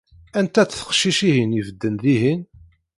Anta-tt 0.39 0.77
teqcict-ihin 0.79 1.57
ibeddin 1.59 1.95
dihin? 2.03 2.41